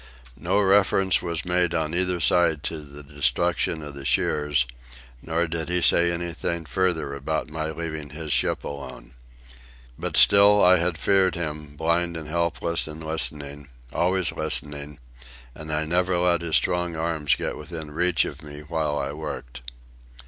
[0.39, 4.65] No reference was made on either side to the destruction of the shears;
[5.21, 9.13] nor did he say anything further about my leaving his ship alone.
[9.99, 14.99] But still I had feared him, blind and helpless and listening, always listening,
[15.53, 19.61] and I never let his strong arms get within reach of me while I worked.